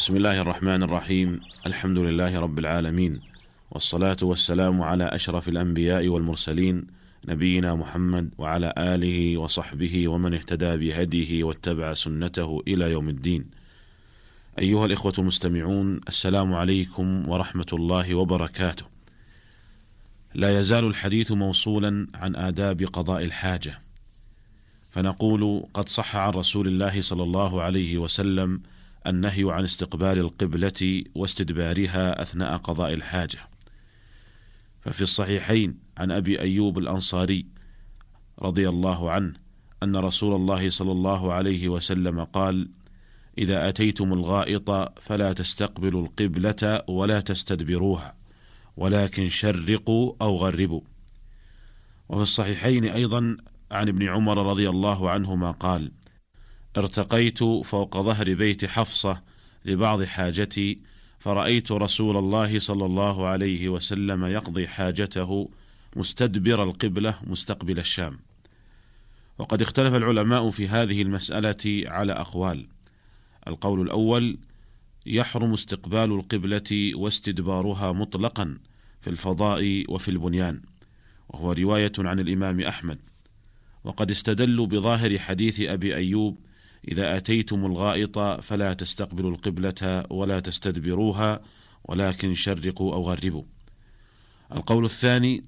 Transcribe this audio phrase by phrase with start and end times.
[0.00, 3.20] بسم الله الرحمن الرحيم الحمد لله رب العالمين
[3.70, 6.86] والصلاة والسلام على أشرف الأنبياء والمرسلين
[7.28, 13.46] نبينا محمد وعلى آله وصحبه ومن اهتدى بهديه واتبع سنته إلى يوم الدين
[14.58, 18.84] أيها الإخوة المستمعون السلام عليكم ورحمة الله وبركاته
[20.34, 23.80] لا يزال الحديث موصولا عن آداب قضاء الحاجة
[24.90, 28.60] فنقول قد صح عن رسول الله صلى الله عليه وسلم
[29.06, 33.38] النهي عن استقبال القبلة واستدبارها أثناء قضاء الحاجة.
[34.80, 37.46] ففي الصحيحين عن أبي أيوب الأنصاري
[38.38, 39.34] رضي الله عنه
[39.82, 42.70] أن رسول الله صلى الله عليه وسلم قال
[43.38, 48.16] إذا أتيتم الغائط فلا تستقبلوا القبلة ولا تستدبروها
[48.76, 50.80] ولكن شرقوا أو غربوا.
[52.08, 53.36] وفي الصحيحين أيضا
[53.70, 55.92] عن ابن عمر رضي الله عنهما قال
[56.76, 59.22] ارتقيت فوق ظهر بيت حفصة
[59.64, 60.78] لبعض حاجتي
[61.18, 65.48] فرأيت رسول الله صلى الله عليه وسلم يقضي حاجته
[65.96, 68.18] مستدبر القبلة مستقبل الشام.
[69.38, 72.66] وقد اختلف العلماء في هذه المسألة على أقوال.
[73.48, 74.38] القول الأول
[75.06, 78.58] يحرم استقبال القبلة واستدبارها مطلقا
[79.00, 80.62] في الفضاء وفي البنيان.
[81.28, 82.98] وهو رواية عن الإمام أحمد.
[83.84, 86.38] وقد استدلوا بظاهر حديث أبي أيوب
[86.88, 91.40] إذا أتيتم الغائط فلا تستقبلوا القبلة ولا تستدبروها
[91.84, 93.42] ولكن شرقوا أو غربوا.
[94.56, 95.44] القول الثاني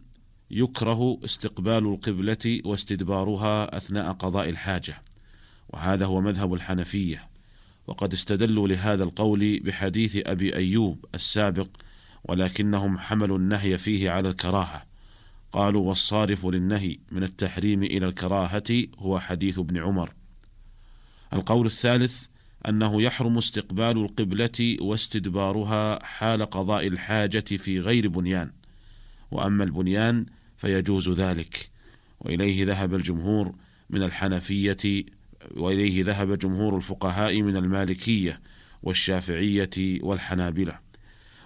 [0.50, 5.02] يكره استقبال القبلة واستدبارها أثناء قضاء الحاجة،
[5.68, 7.28] وهذا هو مذهب الحنفية،
[7.86, 11.68] وقد استدلوا لهذا القول بحديث أبي أيوب السابق،
[12.24, 14.82] ولكنهم حملوا النهي فيه على الكراهة.
[15.52, 20.12] قالوا والصارف للنهي من التحريم إلى الكراهة هو حديث ابن عمر.
[21.32, 22.26] القول الثالث
[22.68, 28.50] أنه يحرم استقبال القبلة واستدبارها حال قضاء الحاجة في غير بنيان،
[29.30, 31.70] وأما البنيان فيجوز ذلك،
[32.20, 33.54] وإليه ذهب الجمهور
[33.90, 35.04] من الحنفية
[35.56, 38.40] وإليه ذهب جمهور الفقهاء من المالكية
[38.82, 40.78] والشافعية والحنابلة،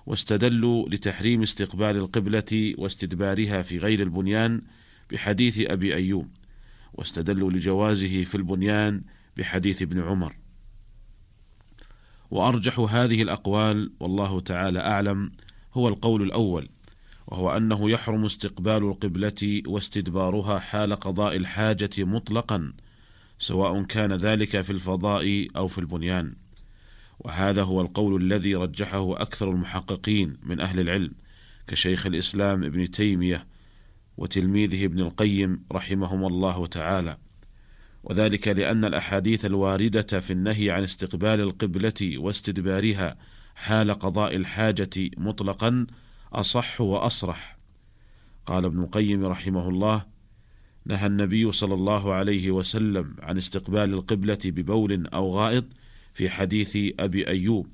[0.07, 4.63] واستدلوا لتحريم استقبال القبلة واستدبارها في غير البنيان
[5.11, 6.29] بحديث أبي أيوب،
[6.95, 9.03] واستدلوا لجوازه في البنيان
[9.37, 10.37] بحديث ابن عمر.
[12.31, 15.33] وأرجح هذه الأقوال والله تعالى أعلم
[15.75, 16.69] هو القول الأول
[17.27, 22.73] وهو أنه يحرم استقبال القبلة واستدبارها حال قضاء الحاجة مطلقا
[23.39, 26.35] سواء كان ذلك في الفضاء أو في البنيان.
[27.19, 31.13] وهذا هو القول الذي رجحه أكثر المحققين من أهل العلم
[31.67, 33.47] كشيخ الإسلام ابن تيمية
[34.17, 37.19] وتلميذه ابن القيم رحمهما الله تعالى.
[38.07, 43.17] وذلك لأن الأحاديث الواردة في النهي عن استقبال القبلة واستدبارها
[43.55, 45.87] حال قضاء الحاجة مطلقا
[46.33, 47.57] أصح وأصرح.
[48.47, 50.05] قال ابن القيم رحمه الله:
[50.85, 55.65] نهى النبي صلى الله عليه وسلم عن استقبال القبلة ببول أو غائط
[56.15, 57.67] في حديث أبي أيوب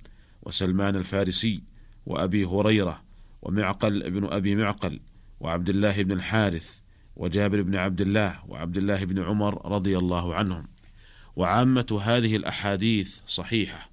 [0.43, 1.63] وسلمان الفارسي
[2.07, 3.03] وأبي هريرة
[3.43, 5.01] ومعقل بن أبي معقل
[5.41, 6.82] وعبد الله بن الحارث
[7.17, 10.69] وجابر بن عبد الله وعبد الله بن عمر رضي الله عنهم.
[11.37, 13.91] وعامة هذه الأحاديث صحيحة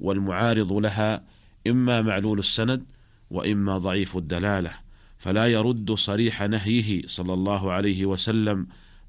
[0.00, 1.22] والمعارض لها
[1.66, 2.84] إما معلول السند
[3.30, 4.70] وإما ضعيف الدلالة
[5.18, 8.66] فلا يرد صريح نهيه صلى الله عليه وسلم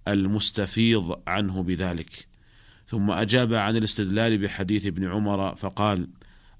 [0.08, 2.28] المستفيض عنه بذلك.
[2.88, 6.08] ثم أجاب عن الاستدلال بحديث ابن عمر فقال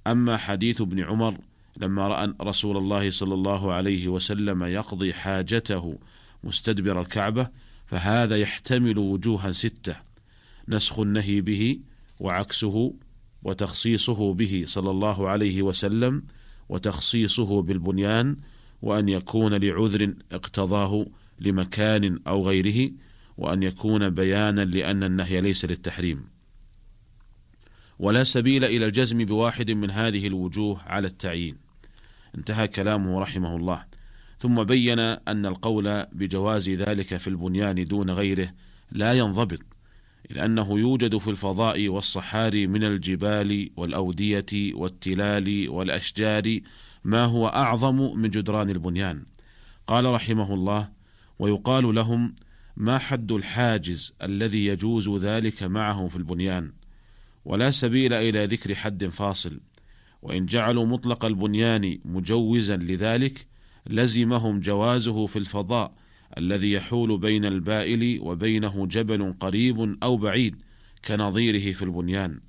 [0.08, 1.38] أما حديث ابن عمر
[1.78, 5.98] لما رأى رسول الله صلى الله عليه وسلم يقضي حاجته
[6.48, 7.50] مستدبر الكعبة
[7.86, 9.96] فهذا يحتمل وجوها ستة
[10.70, 11.80] نسخ النهي به
[12.20, 12.94] وعكسه
[13.44, 16.24] وتخصيصه به صلى الله عليه وسلم
[16.70, 18.38] وتخصيصه بالبنيان
[18.82, 21.06] وأن يكون لعذر اقتضاه
[21.40, 22.92] لمكان أو غيره
[23.38, 26.28] وأن يكون بيانا لأن النهي ليس للتحريم.
[28.00, 31.58] ولا سبيل إلى الجزم بواحد من هذه الوجوه على التعيين.
[32.38, 33.86] انتهى كلامه رحمه الله.
[34.40, 38.52] ثم بين أن القول بجواز ذلك في البنيان دون غيره
[38.92, 39.60] لا ينضبط
[40.32, 46.60] إذ أنه يوجد في الفضاء والصحاري من الجبال والأودية والتلال والأشجار
[47.04, 49.26] ما هو أعظم من جدران البنيان.
[49.88, 50.90] قال رحمه الله
[51.40, 52.36] ويقال لهم
[52.78, 56.72] ما حد الحاجز الذي يجوز ذلك معه في البنيان؟
[57.46, 59.60] ولا سبيل إلى ذكر حد فاصل.
[60.22, 63.48] وإن جعلوا مطلق البنيان مجوزا لذلك
[63.90, 65.94] لزمهم جوازه في الفضاء
[66.38, 70.62] الذي يحول بين البائل وبينه جبل قريب أو بعيد
[71.06, 72.40] كنظيره في البنيان.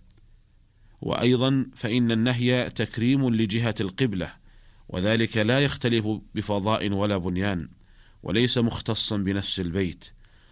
[1.00, 4.32] وأيضا فإن النهي تكريم لجهة القبلة
[4.88, 7.69] وذلك لا يختلف بفضاء ولا بنيان
[8.23, 10.05] وليس مختصا بنفس البيت.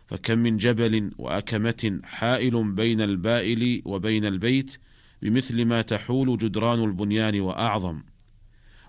[0.07, 4.79] فكم من جبل وأكمة حائل بين البائل وبين البيت
[5.23, 8.03] بمثل ما تحول جدران البنيان وأعظم.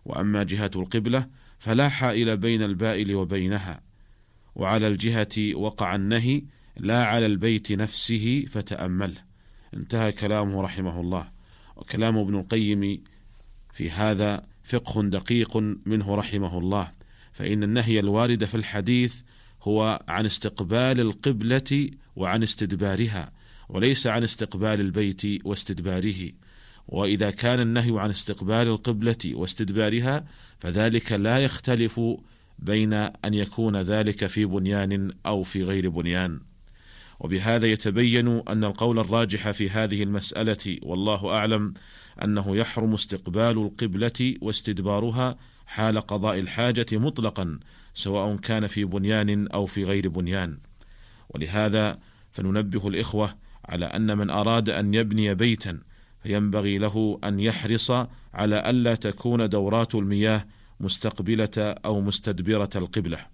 [0.05, 1.27] وأما جهة القبلة
[1.59, 3.81] فلا حائل بين البائل وبينها.
[4.55, 6.43] وعلى الجهة وقع النهي
[6.77, 9.21] لا على البيت نفسه فتامله
[9.73, 11.31] انتهى كلامه رحمه الله.
[11.75, 13.03] وكلام ابن القيم
[13.73, 16.91] في هذا فقه دقيق منه رحمه الله.
[17.33, 19.21] فإن النهي الوارد في الحديث
[19.61, 23.31] هو عن استقبال القبلة وعن استدبارها
[23.69, 26.31] وليس عن استقبال البيت واستدباره.
[26.87, 30.25] وإذا كان النهي عن استقبال القبلة واستدبارها
[30.59, 32.01] فذلك لا يختلف
[32.59, 36.39] بين أن يكون ذلك في بنيان أو في غير بنيان.
[37.19, 41.73] وبهذا يتبين أن القول الراجح في هذه المسألة والله أعلم
[42.23, 47.59] أنه يحرم استقبال القبلة واستدبارها حال قضاء الحاجة مطلقا
[47.93, 50.57] سواء كان في بنيان أو في غير بنيان.
[51.29, 51.99] ولهذا
[52.31, 53.33] فننبه الإخوة
[53.65, 55.79] على أن من أراد أن يبني بيتا
[56.27, 57.91] فينبغي له أن يحرص
[58.33, 60.45] على ألا تكون دورات المياه
[60.79, 63.25] مستقبلة أو مستدبرة القبلة.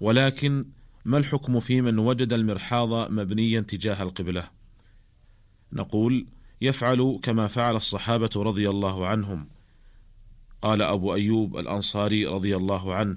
[0.00, 0.64] ولكن
[1.04, 4.48] ما الحكم في من وجد المرحاض مبنيا تجاه القبلة؟
[5.72, 6.26] نقول
[6.60, 9.48] يفعل كما فعل الصحابة رضي الله عنهم.
[10.62, 13.16] قال أبو أيوب الأنصاري رضي الله عنه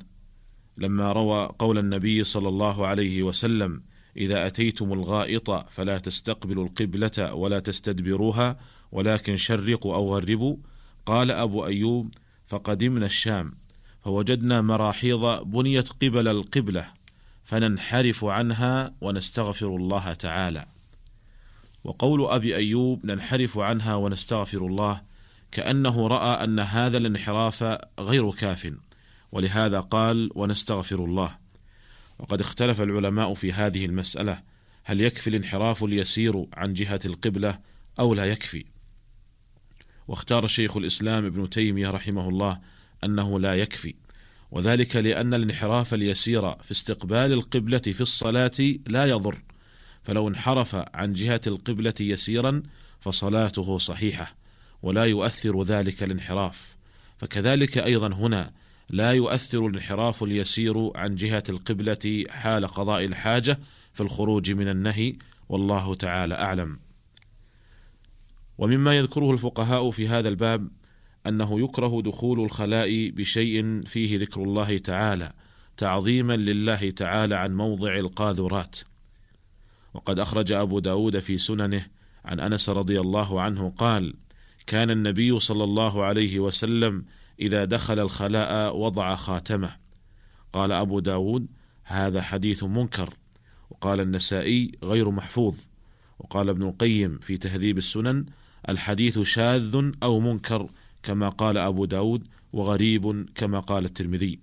[0.77, 3.83] لما روى قول النبي صلى الله عليه وسلم
[4.17, 8.57] إذا أتيتم الغائط فلا تستقبلوا القبلة ولا تستدبروها
[8.91, 10.57] ولكن شرقوا أو غربوا.
[11.05, 12.13] قال أبو أيوب
[12.47, 13.53] فقدمنا الشام
[14.03, 16.91] فوجدنا مراحيض بنيت قبل القبلة
[17.43, 20.65] فننحرف عنها ونستغفر الله تعالى.
[21.83, 25.01] وقول أبي أيوب ننحرف عنها ونستغفر الله
[25.51, 28.73] كأنه رأى أن هذا الانحراف غير كاف
[29.31, 31.48] ولهذا قال ونستغفر الله.
[32.19, 34.41] وقد اختلف العلماء في هذه المسألة.
[34.83, 37.59] هل يكفي الانحراف اليسير عن جهة القبلة
[37.99, 38.65] أو لا يكفي؟
[40.07, 42.59] واختار شيخ الإسلام ابن تيمية رحمه الله
[43.03, 43.95] أنه لا يكفي
[44.51, 48.51] وذلك لأن الانحراف اليسير في استقبال القبلة في الصلاة
[48.87, 49.43] لا يضر.
[50.03, 52.63] فلو انحرف عن جهة القبلة يسيرا
[52.99, 54.35] فصلاته صحيحة
[54.81, 56.75] ولا يؤثر ذلك الانحراف.
[57.17, 58.51] فكذلك أيضا هنا
[58.89, 63.59] لا يؤثر الانحراف اليسير عن جهة القبلة حال قضاء الحاجة
[63.93, 65.15] في الخروج من النهي
[65.49, 66.79] والله تعالى أعلم.
[68.57, 70.67] ومما يذكره الفقهاء في هذا الباب
[71.27, 75.33] أنه يكره دخول الخلاء بشيء فيه ذكر الله تعالى
[75.77, 78.79] تعظيما لله تعالى عن موضع القاذورات.
[79.93, 81.85] وقد أخرج أبو داود في سننه
[82.25, 84.13] عن أنس رضي الله عنه قال
[84.67, 87.05] كان النبي صلى الله عليه وسلم
[87.39, 89.75] إذا دخل الخلاء وضع خاتمه.
[90.53, 91.47] قال أبو داود
[91.83, 93.13] هذا حديث منكر.
[93.69, 95.55] وقال النسائي غير محفوظ.
[96.19, 98.25] وقال ابن القيم في تهذيب السنن
[98.69, 100.69] الحديث شاذ أو منكر
[101.03, 104.39] كما قال أبو داود وغريب كما قال الترمذي.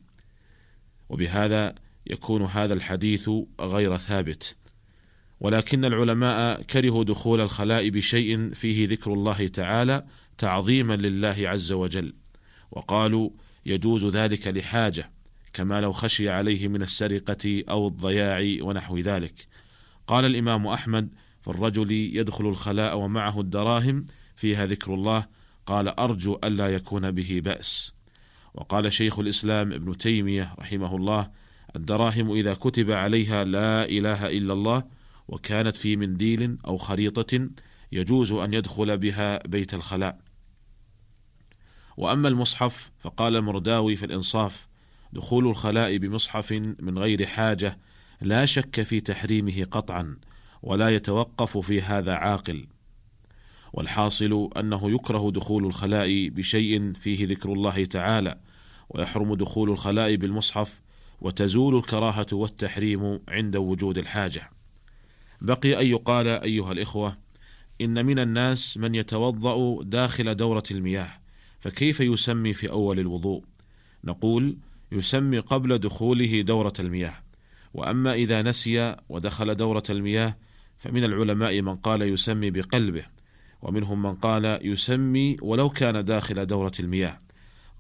[1.09, 1.75] وبهذا
[2.07, 4.57] يكون هذا الحديث غير ثابت.
[5.41, 10.07] ولكن العلماء كرهوا دخول الخلاء بشيء فيه ذكر الله تعالى
[10.39, 12.15] تعظيما لله عز وجل.
[12.71, 13.31] وقالوا
[13.67, 15.11] يجوز ذلك لحاجة
[15.53, 19.47] كما لو خشي عليه من السرقة أو الضياع ونحو ذلك.
[20.07, 21.09] قال الإمام أحمد
[21.43, 24.07] فالرجل يدخل الخلاء ومعه الدراهم
[24.37, 25.27] فيها ذكر الله
[25.67, 27.93] قال أرجو ألا يكون به بأس.
[28.55, 31.31] وقال شيخ الإسلام ابن تيمية رحمه الله
[31.77, 34.85] الدراهم إذا كتب عليها لا إله إلا الله
[35.29, 37.49] وكانت في منديل أو خريطة
[37.93, 40.19] يجوز أن يدخل بها بيت الخلاء.
[41.97, 44.67] وأما المصحف فقال المرداوي في الإنصاف
[45.13, 47.79] دخول الخلاء بمصحف من غير حاجة
[48.21, 50.17] لا شك في تحريمه قطعا
[50.63, 52.67] ولا يتوقف في هذا عاقل.
[53.73, 58.39] والحاصل أنه يكره دخول الخلاء بشيء فيه ذكر الله تعالى
[58.91, 60.81] ويحرم دخول الخلاء بالمصحف
[61.21, 64.51] وتزول الكراهة والتحريم عند وجود الحاجة.
[65.41, 67.17] بقي أن يقال أيها الإخوة
[67.81, 71.26] إن من الناس من يتوضأ داخل دورة المياه
[71.61, 73.45] فكيف يسمي في أول الوضوء؟
[74.05, 74.57] نقول
[74.93, 77.15] يسمي قبل دخوله دورة المياه.
[77.75, 80.37] وأما إذا نسي ودخل دورة المياه
[80.79, 83.05] فمن العلماء من قال يسمي بقلبه
[83.63, 87.19] ومنهم من قال يسمي ولو كان داخل دورة المياه.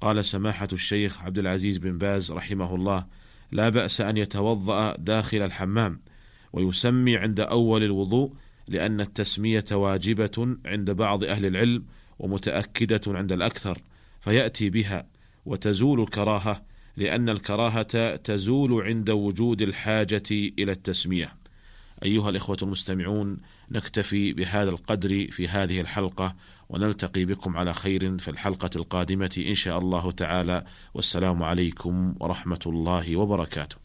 [0.00, 3.06] قال سماحة الشيخ عبد العزيز بن باز رحمه الله
[3.52, 6.00] لا بأس أن يتوضأ داخل الحمام
[6.52, 8.33] ويسمي عند أول الوضوء
[8.68, 11.85] لأن التسمية واجبة عند بعض أهل العلم
[12.19, 13.79] ومتأكدة عند الأكثر
[14.21, 15.07] فيأتي بها
[15.47, 16.63] وتزول الكراهة
[16.97, 21.29] لأن الكراهة تزول عند وجود الحاجة إلى التسمية.
[22.05, 23.37] أيها الإخوة المستمعون
[23.71, 26.35] نكتفي بهذا القدر في هذه الحلقة
[26.69, 33.17] ونلتقي بكم على خير في الحلقة القادمة إن شاء الله تعالى والسلام عليكم ورحمة الله
[33.17, 33.77] وبركاته.